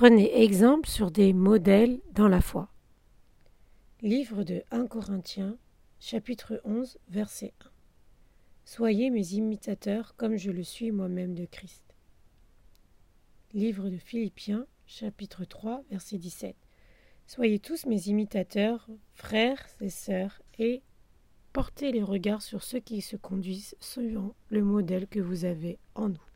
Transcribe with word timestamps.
Prenez 0.00 0.44
exemple 0.44 0.88
sur 0.88 1.10
des 1.10 1.32
modèles 1.32 1.98
dans 2.12 2.28
la 2.28 2.40
foi. 2.40 2.70
Livre 4.00 4.44
de 4.44 4.62
1 4.70 4.86
Corinthiens, 4.86 5.58
chapitre 5.98 6.60
11, 6.62 6.98
verset 7.08 7.52
1. 7.64 7.66
Soyez 8.64 9.10
mes 9.10 9.32
imitateurs 9.32 10.14
comme 10.14 10.36
je 10.36 10.52
le 10.52 10.62
suis 10.62 10.92
moi-même 10.92 11.34
de 11.34 11.46
Christ. 11.46 11.82
Livre 13.52 13.90
de 13.90 13.96
Philippiens, 13.96 14.68
chapitre 14.86 15.44
3, 15.44 15.82
verset 15.90 16.18
17. 16.18 16.54
Soyez 17.26 17.58
tous 17.58 17.84
mes 17.84 18.06
imitateurs, 18.06 18.86
frères 19.14 19.66
et 19.80 19.90
sœurs, 19.90 20.40
et 20.60 20.80
portez 21.52 21.90
les 21.90 22.04
regards 22.04 22.42
sur 22.42 22.62
ceux 22.62 22.78
qui 22.78 23.00
se 23.00 23.16
conduisent 23.16 23.74
suivant 23.80 24.36
le 24.48 24.62
modèle 24.62 25.08
que 25.08 25.18
vous 25.18 25.44
avez 25.44 25.80
en 25.96 26.10
nous. 26.10 26.27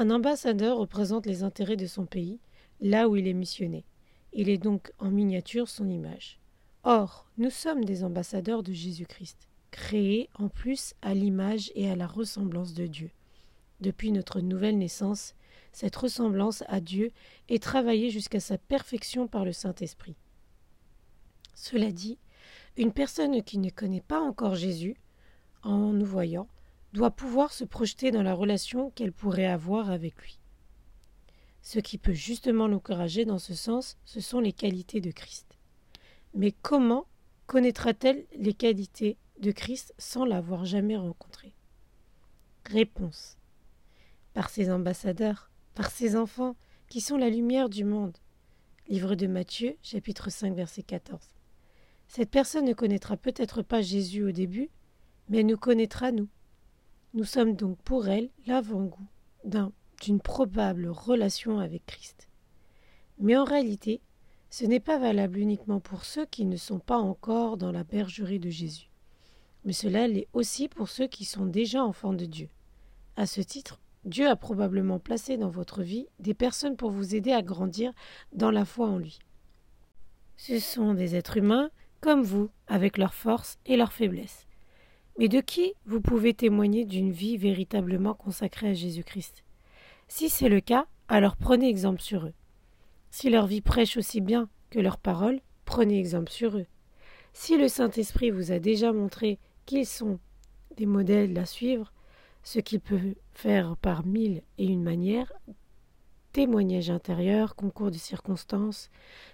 Un 0.00 0.10
ambassadeur 0.10 0.78
représente 0.78 1.26
les 1.26 1.42
intérêts 1.42 1.76
de 1.76 1.88
son 1.88 2.06
pays, 2.06 2.38
là 2.80 3.08
où 3.08 3.16
il 3.16 3.26
est 3.26 3.32
missionné. 3.32 3.84
Il 4.32 4.48
est 4.48 4.56
donc 4.56 4.92
en 5.00 5.10
miniature 5.10 5.68
son 5.68 5.88
image. 5.88 6.38
Or, 6.84 7.26
nous 7.36 7.50
sommes 7.50 7.84
des 7.84 8.04
ambassadeurs 8.04 8.62
de 8.62 8.72
Jésus-Christ, 8.72 9.48
créés 9.72 10.30
en 10.38 10.48
plus 10.48 10.94
à 11.02 11.14
l'image 11.14 11.72
et 11.74 11.90
à 11.90 11.96
la 11.96 12.06
ressemblance 12.06 12.74
de 12.74 12.86
Dieu. 12.86 13.10
Depuis 13.80 14.12
notre 14.12 14.40
nouvelle 14.40 14.78
naissance, 14.78 15.34
cette 15.72 15.96
ressemblance 15.96 16.62
à 16.68 16.78
Dieu 16.80 17.10
est 17.48 17.60
travaillée 17.60 18.10
jusqu'à 18.10 18.38
sa 18.38 18.56
perfection 18.56 19.26
par 19.26 19.44
le 19.44 19.52
Saint-Esprit. 19.52 20.14
Cela 21.56 21.90
dit, 21.90 22.18
une 22.76 22.92
personne 22.92 23.42
qui 23.42 23.58
ne 23.58 23.70
connaît 23.70 24.00
pas 24.00 24.20
encore 24.20 24.54
Jésus, 24.54 24.94
en 25.64 25.92
nous 25.92 26.06
voyant, 26.06 26.46
doit 26.92 27.10
pouvoir 27.10 27.52
se 27.52 27.64
projeter 27.64 28.10
dans 28.10 28.22
la 28.22 28.34
relation 28.34 28.90
qu'elle 28.90 29.12
pourrait 29.12 29.46
avoir 29.46 29.90
avec 29.90 30.16
lui. 30.22 30.38
Ce 31.62 31.78
qui 31.78 31.98
peut 31.98 32.12
justement 32.12 32.66
l'encourager 32.66 33.24
dans 33.24 33.38
ce 33.38 33.54
sens, 33.54 33.98
ce 34.04 34.20
sont 34.20 34.40
les 34.40 34.52
qualités 34.52 35.00
de 35.00 35.10
Christ. 35.10 35.58
Mais 36.34 36.52
comment 36.52 37.06
connaîtra-t-elle 37.46 38.26
les 38.36 38.54
qualités 38.54 39.18
de 39.40 39.52
Christ 39.52 39.94
sans 39.98 40.24
l'avoir 40.24 40.64
jamais 40.64 40.96
rencontré 40.96 41.54
Réponse. 42.66 43.36
Par 44.34 44.50
ses 44.50 44.70
ambassadeurs, 44.70 45.50
par 45.74 45.90
ses 45.90 46.16
enfants, 46.16 46.56
qui 46.88 47.00
sont 47.00 47.16
la 47.16 47.30
lumière 47.30 47.68
du 47.68 47.84
monde. 47.84 48.16
Livre 48.88 49.14
de 49.14 49.26
Matthieu, 49.26 49.76
chapitre 49.82 50.30
5, 50.30 50.54
verset 50.54 50.82
14. 50.82 51.20
Cette 52.08 52.30
personne 52.30 52.64
ne 52.64 52.72
connaîtra 52.72 53.16
peut-être 53.16 53.62
pas 53.62 53.82
Jésus 53.82 54.24
au 54.24 54.32
début, 54.32 54.70
mais 55.28 55.40
elle 55.40 55.46
nous 55.46 55.58
connaîtra 55.58 56.10
nous. 56.10 56.28
Nous 57.14 57.24
sommes 57.24 57.54
donc 57.54 57.78
pour 57.82 58.06
elle 58.08 58.28
l'avant-goût 58.46 59.06
d'une 60.02 60.20
probable 60.20 60.88
relation 60.88 61.58
avec 61.58 61.86
Christ. 61.86 62.28
Mais 63.18 63.34
en 63.34 63.44
réalité, 63.44 64.02
ce 64.50 64.66
n'est 64.66 64.78
pas 64.78 64.98
valable 64.98 65.38
uniquement 65.38 65.80
pour 65.80 66.04
ceux 66.04 66.26
qui 66.26 66.44
ne 66.44 66.58
sont 66.58 66.78
pas 66.78 66.98
encore 66.98 67.56
dans 67.56 67.72
la 67.72 67.82
bergerie 67.82 68.38
de 68.38 68.50
Jésus, 68.50 68.90
mais 69.64 69.72
cela 69.72 70.06
l'est 70.06 70.28
aussi 70.34 70.68
pour 70.68 70.90
ceux 70.90 71.06
qui 71.06 71.24
sont 71.24 71.46
déjà 71.46 71.82
enfants 71.82 72.12
de 72.12 72.26
Dieu. 72.26 72.50
À 73.16 73.24
ce 73.26 73.40
titre, 73.40 73.80
Dieu 74.04 74.28
a 74.28 74.36
probablement 74.36 74.98
placé 74.98 75.38
dans 75.38 75.50
votre 75.50 75.82
vie 75.82 76.08
des 76.18 76.34
personnes 76.34 76.76
pour 76.76 76.90
vous 76.90 77.14
aider 77.14 77.32
à 77.32 77.42
grandir 77.42 77.92
dans 78.32 78.50
la 78.50 78.66
foi 78.66 78.86
en 78.86 78.98
lui. 78.98 79.18
Ce 80.36 80.58
sont 80.58 80.92
des 80.92 81.16
êtres 81.16 81.38
humains 81.38 81.70
comme 82.00 82.22
vous, 82.22 82.50
avec 82.66 82.96
leurs 82.96 83.14
forces 83.14 83.58
et 83.66 83.76
leurs 83.76 83.92
faiblesses 83.92 84.47
mais 85.18 85.28
de 85.28 85.40
qui 85.40 85.74
vous 85.84 86.00
pouvez 86.00 86.32
témoigner 86.32 86.84
d'une 86.84 87.10
vie 87.10 87.36
véritablement 87.36 88.14
consacrée 88.14 88.70
à 88.70 88.74
Jésus-Christ? 88.74 89.42
Si 90.06 90.28
c'est 90.28 90.48
le 90.48 90.60
cas, 90.60 90.86
alors 91.08 91.36
prenez 91.36 91.68
exemple 91.68 92.00
sur 92.00 92.24
eux. 92.24 92.34
Si 93.10 93.28
leur 93.28 93.46
vie 93.46 93.60
prêche 93.60 93.96
aussi 93.96 94.20
bien 94.20 94.48
que 94.70 94.78
leurs 94.78 94.98
paroles, 94.98 95.40
prenez 95.64 95.98
exemple 95.98 96.30
sur 96.30 96.56
eux. 96.56 96.66
Si 97.32 97.58
le 97.58 97.68
Saint-Esprit 97.68 98.30
vous 98.30 98.52
a 98.52 98.60
déjà 98.60 98.92
montré 98.92 99.38
qu'ils 99.66 99.86
sont 99.86 100.20
des 100.76 100.86
modèles 100.86 101.36
à 101.36 101.46
suivre, 101.46 101.92
ce 102.44 102.60
qu'il 102.60 102.80
peut 102.80 103.14
faire 103.32 103.76
par 103.76 104.06
mille 104.06 104.42
et 104.56 104.66
une 104.66 104.82
manières, 104.82 105.32
témoignages 106.32 106.90
intérieurs, 106.90 107.56
concours 107.56 107.90
de 107.90 107.96
circonstances, 107.96 108.88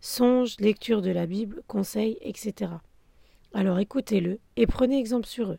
songes, 0.00 0.56
lecture 0.60 1.00
de 1.00 1.10
la 1.10 1.26
Bible, 1.26 1.62
conseils, 1.66 2.18
etc. 2.20 2.72
Alors 3.54 3.78
écoutez-le 3.78 4.38
et 4.56 4.66
prenez 4.66 4.98
exemple 4.98 5.26
sur 5.26 5.52
eux. 5.52 5.58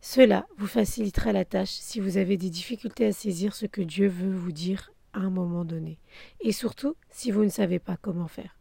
Cela 0.00 0.46
vous 0.56 0.66
facilitera 0.66 1.32
la 1.32 1.44
tâche 1.44 1.70
si 1.70 2.00
vous 2.00 2.16
avez 2.16 2.36
des 2.36 2.50
difficultés 2.50 3.06
à 3.06 3.12
saisir 3.12 3.54
ce 3.54 3.66
que 3.66 3.82
Dieu 3.82 4.08
veut 4.08 4.34
vous 4.34 4.52
dire 4.52 4.92
à 5.12 5.20
un 5.20 5.30
moment 5.30 5.64
donné, 5.64 5.98
et 6.40 6.52
surtout 6.52 6.94
si 7.10 7.30
vous 7.30 7.44
ne 7.44 7.50
savez 7.50 7.78
pas 7.78 7.96
comment 7.96 8.28
faire. 8.28 8.56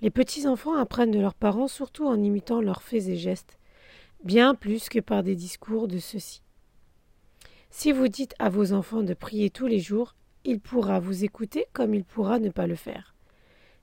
Les 0.00 0.10
petits-enfants 0.10 0.76
apprennent 0.76 1.10
de 1.10 1.20
leurs 1.20 1.34
parents 1.34 1.68
surtout 1.68 2.06
en 2.06 2.22
imitant 2.22 2.60
leurs 2.60 2.82
faits 2.82 3.08
et 3.08 3.16
gestes, 3.16 3.58
bien 4.24 4.54
plus 4.54 4.88
que 4.88 5.00
par 5.00 5.22
des 5.22 5.34
discours 5.34 5.88
de 5.88 5.98
ceux-ci. 5.98 6.42
Si 7.70 7.92
vous 7.92 8.08
dites 8.08 8.34
à 8.38 8.48
vos 8.48 8.72
enfants 8.72 9.02
de 9.02 9.14
prier 9.14 9.50
tous 9.50 9.66
les 9.66 9.80
jours, 9.80 10.14
il 10.44 10.60
pourra 10.60 11.00
vous 11.00 11.24
écouter 11.24 11.66
comme 11.72 11.94
il 11.94 12.04
pourra 12.04 12.38
ne 12.38 12.50
pas 12.50 12.66
le 12.66 12.76
faire. 12.76 13.14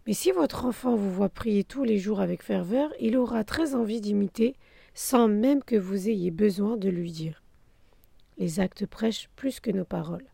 Mais 0.05 0.13
si 0.13 0.31
votre 0.31 0.65
enfant 0.65 0.95
vous 0.95 1.11
voit 1.11 1.29
prier 1.29 1.63
tous 1.63 1.83
les 1.83 1.97
jours 1.97 2.19
avec 2.19 2.43
ferveur, 2.43 2.91
il 2.99 3.17
aura 3.17 3.43
très 3.43 3.75
envie 3.75 4.01
d'imiter 4.01 4.55
sans 4.93 5.27
même 5.27 5.63
que 5.63 5.75
vous 5.75 6.09
ayez 6.09 6.31
besoin 6.31 6.77
de 6.77 6.89
lui 6.89 7.11
dire. 7.11 7.43
Les 8.37 8.59
actes 8.59 8.85
prêchent 8.85 9.29
plus 9.35 9.59
que 9.59 9.71
nos 9.71 9.85
paroles. 9.85 10.25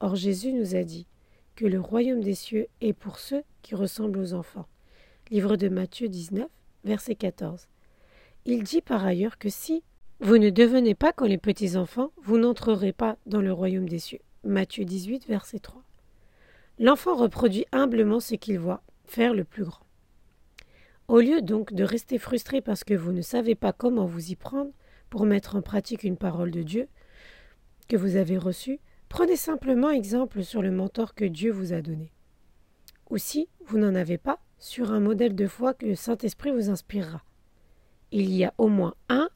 Or 0.00 0.16
Jésus 0.16 0.52
nous 0.52 0.74
a 0.74 0.84
dit 0.84 1.06
que 1.54 1.66
le 1.66 1.80
royaume 1.80 2.22
des 2.22 2.34
cieux 2.34 2.66
est 2.80 2.92
pour 2.92 3.18
ceux 3.18 3.42
qui 3.62 3.74
ressemblent 3.74 4.18
aux 4.18 4.34
enfants. 4.34 4.66
Livre 5.30 5.56
de 5.56 5.68
Matthieu 5.68 6.08
19, 6.08 6.48
verset 6.84 7.14
14. 7.14 7.68
Il 8.44 8.62
dit 8.62 8.82
par 8.82 9.04
ailleurs 9.04 9.38
que 9.38 9.48
si 9.48 9.82
vous 10.20 10.38
ne 10.38 10.50
devenez 10.50 10.94
pas 10.94 11.12
comme 11.12 11.28
les 11.28 11.38
petits 11.38 11.76
enfants, 11.76 12.12
vous 12.22 12.38
n'entrerez 12.38 12.92
pas 12.92 13.16
dans 13.26 13.40
le 13.40 13.52
royaume 13.52 13.88
des 13.88 13.98
cieux. 13.98 14.20
Matthieu 14.44 14.84
18, 14.84 15.26
verset 15.26 15.58
3. 15.58 15.82
L'enfant 16.78 17.16
reproduit 17.16 17.66
humblement 17.72 18.20
ce 18.20 18.34
qu'il 18.34 18.58
voit 18.58 18.82
faire 19.04 19.34
le 19.34 19.44
plus 19.44 19.64
grand. 19.64 19.85
Au 21.08 21.20
lieu 21.20 21.40
donc 21.40 21.72
de 21.72 21.84
rester 21.84 22.18
frustré 22.18 22.60
parce 22.60 22.82
que 22.82 22.94
vous 22.94 23.12
ne 23.12 23.22
savez 23.22 23.54
pas 23.54 23.72
comment 23.72 24.06
vous 24.06 24.32
y 24.32 24.36
prendre 24.36 24.72
pour 25.08 25.24
mettre 25.24 25.54
en 25.54 25.62
pratique 25.62 26.02
une 26.02 26.16
parole 26.16 26.50
de 26.50 26.62
Dieu 26.62 26.88
que 27.88 27.96
vous 27.96 28.16
avez 28.16 28.36
reçue, 28.36 28.80
prenez 29.08 29.36
simplement 29.36 29.90
exemple 29.90 30.42
sur 30.42 30.62
le 30.62 30.72
mentor 30.72 31.14
que 31.14 31.24
Dieu 31.24 31.52
vous 31.52 31.72
a 31.72 31.80
donné. 31.80 32.12
Ou 33.10 33.18
si 33.18 33.48
vous 33.66 33.78
n'en 33.78 33.94
avez 33.94 34.18
pas, 34.18 34.40
sur 34.58 34.90
un 34.90 35.00
modèle 35.00 35.36
de 35.36 35.46
foi 35.46 35.74
que 35.74 35.86
le 35.86 35.94
Saint-Esprit 35.94 36.50
vous 36.50 36.70
inspirera. 36.70 37.22
Il 38.10 38.30
y 38.34 38.44
a 38.44 38.54
au 38.58 38.68
moins 38.68 38.94
un 39.08 39.28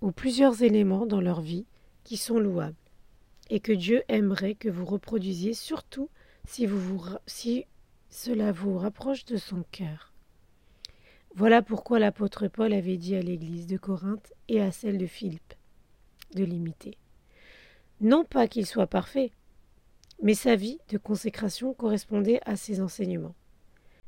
ou 0.00 0.12
plusieurs 0.12 0.62
éléments 0.62 1.06
dans 1.06 1.20
leur 1.20 1.40
vie 1.40 1.66
qui 2.04 2.16
sont 2.16 2.38
louables 2.38 2.76
et 3.50 3.60
que 3.60 3.72
Dieu 3.72 4.02
aimerait 4.08 4.54
que 4.54 4.68
vous 4.68 4.84
reproduisiez 4.84 5.54
surtout 5.54 6.08
si, 6.46 7.66
cela 8.10 8.52
vous 8.52 8.78
rapproche 8.78 9.24
de 9.24 9.36
son 9.36 9.64
cœur. 9.72 10.12
Voilà 11.36 11.60
pourquoi 11.60 11.98
l'apôtre 11.98 12.48
Paul 12.48 12.72
avait 12.72 12.96
dit 12.96 13.14
à 13.14 13.20
l'église 13.20 13.66
de 13.66 13.76
Corinthe 13.76 14.32
et 14.48 14.62
à 14.62 14.72
celle 14.72 14.96
de 14.96 15.06
Philippe 15.06 15.52
de 16.34 16.42
l'imiter. 16.44 16.96
Non 18.00 18.24
pas 18.24 18.48
qu'il 18.48 18.64
soit 18.64 18.86
parfait, 18.86 19.32
mais 20.22 20.32
sa 20.32 20.56
vie 20.56 20.78
de 20.88 20.96
consécration 20.96 21.74
correspondait 21.74 22.40
à 22.46 22.56
ses 22.56 22.80
enseignements. 22.80 23.34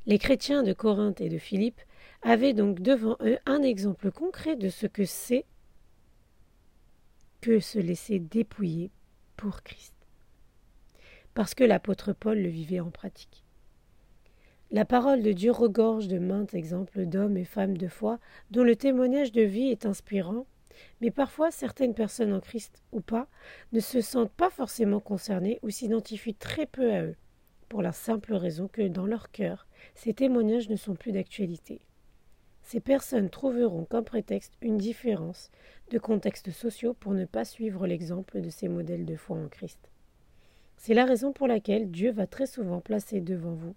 Les 0.07 0.19
chrétiens 0.19 0.63
de 0.63 0.73
Corinthe 0.73 1.21
et 1.21 1.29
de 1.29 1.37
Philippe 1.37 1.83
avaient 2.23 2.55
donc 2.55 2.81
devant 2.81 3.19
eux 3.21 3.37
un 3.45 3.61
exemple 3.61 4.11
concret 4.11 4.57
de 4.57 4.71
ce 4.71 4.87
que 4.87 5.05
c'est 5.05 5.45
que 7.43 7.61
se 7.61 7.79
laisser 7.79 8.21
dépouiller 8.21 8.91
pour 9.37 9.63
Christ. 9.63 9.93
Parce 11.35 11.55
que 11.55 11.65
l'apôtre 11.65 12.15
Paul 12.15 12.39
le 12.39 12.49
vivait 12.49 12.81
en 12.81 12.91
pratique. 12.91 13.45
La 14.71 14.85
parole 14.85 15.23
de 15.23 15.33
Dieu 15.33 15.51
regorge 15.51 16.09
de 16.09 16.19
maintes 16.19 16.53
exemples 16.53 17.07
d'hommes 17.07 17.39
et 17.39 17.47
femmes 17.47 17.79
de 17.79 17.89
foi 17.89 18.19
dont 18.51 18.65
le 18.65 18.77
témoignage 18.77 19.33
de 19.33 19.41
vie 19.41 19.71
est 19.71 19.87
inspirant, 19.87 20.45
mais 21.01 21.11
parfois 21.11 21.51
certaines 21.51 21.95
personnes 21.95 22.35
en 22.35 22.41
Christ 22.41 22.83
ou 22.93 23.01
pas 23.01 23.29
ne 23.73 23.81
se 23.81 24.03
sentent 24.03 24.31
pas 24.31 24.51
forcément 24.51 25.01
concernées 25.01 25.59
ou 25.63 25.71
s'identifient 25.71 26.35
très 26.35 26.67
peu 26.67 26.93
à 26.93 27.03
eux, 27.03 27.17
pour 27.71 27.81
la 27.81 27.93
simple 27.93 28.35
raison 28.35 28.69
que 28.69 28.87
dans 28.87 29.07
leur 29.07 29.31
cœur, 29.31 29.67
ces 29.95 30.13
témoignages 30.13 30.69
ne 30.69 30.77
sont 30.77 30.97
plus 30.97 31.13
d'actualité. 31.13 31.81
Ces 32.63 32.81
personnes 32.81 33.31
trouveront 33.31 33.87
comme 33.87 34.05
prétexte 34.05 34.53
une 34.61 34.77
différence 34.77 35.51
de 35.91 35.99
contextes 35.99 36.51
sociaux 36.51 36.93
pour 36.93 37.15
ne 37.15 37.25
pas 37.25 37.47
suivre 37.47 37.87
l'exemple 37.87 38.43
de 38.43 38.51
ces 38.51 38.69
modèles 38.69 39.07
de 39.07 39.17
foi 39.17 39.39
en 39.39 39.49
Christ. 39.49 39.89
C'est 40.79 40.95
la 40.95 41.05
raison 41.05 41.33
pour 41.33 41.49
laquelle 41.49 41.91
Dieu 41.91 42.13
va 42.13 42.29
très 42.29 42.47
souvent 42.47 42.81
placer 42.81 43.21
devant 43.21 43.53
vous 43.53 43.75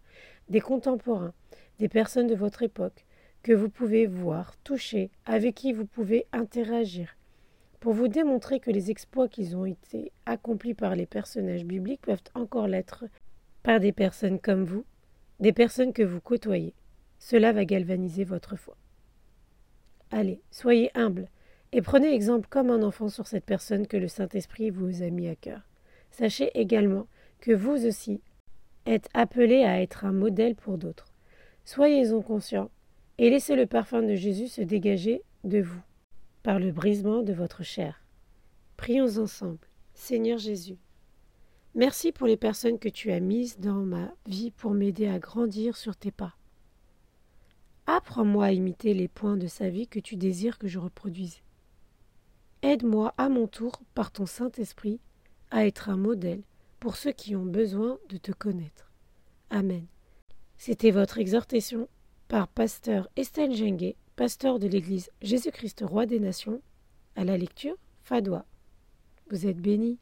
des 0.50 0.62
contemporains, 0.62 1.34
des 1.80 1.90
personnes 1.90 2.28
de 2.28 2.36
votre 2.36 2.62
époque, 2.62 3.06
que 3.42 3.54
vous 3.54 3.70
pouvez 3.70 4.06
voir, 4.06 4.56
toucher, 4.64 5.10
avec 5.26 5.56
qui 5.56 5.74
vous 5.74 5.86
pouvez 5.86 6.28
interagir, 6.32 7.18
pour 7.80 7.94
vous 7.94 8.08
démontrer 8.08 8.60
que 8.60 8.70
les 8.70 8.92
exploits 8.92 9.28
qui 9.28 9.56
ont 9.56 9.66
été 9.66 10.12
accomplis 10.28 10.76
par 10.76 10.96
les 10.96 11.08
personnages 11.08 11.66
bibliques 11.66 12.02
peuvent 12.02 12.22
encore 12.36 12.68
l'être 12.68 13.06
par 13.64 13.80
des 13.80 13.92
personnes 13.92 14.40
comme 14.40 14.64
vous, 14.64 14.86
des 15.40 15.54
personnes 15.54 15.94
que 15.94 16.04
vous 16.04 16.22
côtoyez. 16.22 16.76
Cela 17.18 17.52
va 17.52 17.66
galvaniser 17.66 18.26
votre 18.26 18.56
foi. 18.56 18.78
Allez, 20.12 20.42
soyez 20.52 20.92
humble 20.94 21.30
et 21.72 21.82
prenez 21.82 22.14
exemple 22.14 22.48
comme 22.48 22.70
un 22.70 22.84
enfant 22.84 23.10
sur 23.10 23.26
cette 23.26 23.46
personne 23.46 23.88
que 23.88 23.98
le 23.98 24.08
Saint-Esprit 24.08 24.70
vous 24.70 25.02
a 25.02 25.10
mis 25.10 25.28
à 25.28 25.36
cœur. 25.36 25.71
Sachez 26.12 26.52
également 26.54 27.08
que 27.40 27.52
vous 27.52 27.86
aussi 27.86 28.22
êtes 28.86 29.10
appelés 29.14 29.64
à 29.64 29.82
être 29.82 30.06
un 30.06 30.12
modèle 30.12 30.56
pour 30.56 30.78
d'autres. 30.78 31.08
Soyez-en 31.66 32.22
conscients 32.22 32.70
et 33.18 33.30
laissez 33.30 33.56
le 33.56 33.66
parfum 33.66 34.04
de 34.04 34.16
Jésus 34.16 34.48
se 34.48 34.62
dégager 34.62 35.24
de 35.44 35.62
vous 35.62 35.82
par 36.44 36.60
le 36.60 36.72
brisement 36.72 37.22
de 37.22 37.34
votre 37.34 37.64
chair. 37.64 38.04
Prions 38.78 39.18
ensemble. 39.18 39.68
Seigneur 39.94 40.40
Jésus, 40.40 40.78
merci 41.76 42.12
pour 42.12 42.26
les 42.26 42.38
personnes 42.38 42.80
que 42.80 42.90
tu 42.90 43.12
as 43.12 43.20
mises 43.20 43.60
dans 43.60 43.84
ma 43.84 44.14
vie 44.26 44.52
pour 44.52 44.72
m'aider 44.72 45.08
à 45.08 45.20
grandir 45.20 45.78
sur 45.78 45.96
tes 45.96 46.12
pas. 46.12 46.36
Apprends-moi 47.86 48.46
à 48.46 48.52
imiter 48.52 48.94
les 48.94 49.08
points 49.08 49.38
de 49.38 49.48
sa 49.48 49.70
vie 49.70 49.88
que 49.88 50.00
tu 50.00 50.16
désires 50.16 50.58
que 50.58 50.68
je 50.68 50.80
reproduise. 50.80 51.42
Aide-moi 52.64 53.14
à 53.18 53.30
mon 53.30 53.48
tour, 53.48 53.84
par 53.94 54.12
ton 54.12 54.26
Saint-Esprit, 54.26 55.00
à 55.52 55.66
être 55.66 55.90
un 55.90 55.98
modèle 55.98 56.42
pour 56.80 56.96
ceux 56.96 57.12
qui 57.12 57.36
ont 57.36 57.46
besoin 57.46 58.00
de 58.10 58.18
te 58.18 58.32
connaître. 58.32 58.92
Amen. 59.50 59.86
C'était 60.58 60.92
votre 60.92 61.20
exhortation 61.20 61.88
par 62.28 62.48
pasteur 62.48 63.10
Estelle 63.16 63.54
Jengue, 63.56 63.96
pasteur 64.16 64.58
de 64.60 64.68
l'Église 64.68 65.12
Jésus-Christ 65.22 65.84
Roi 65.86 66.06
des 66.06 66.20
Nations, 66.20 66.62
à 67.16 67.24
la 67.24 67.38
lecture 67.38 67.76
Fadois. 68.04 68.46
Vous 69.30 69.48
êtes 69.48 69.60
bénis. 69.60 70.00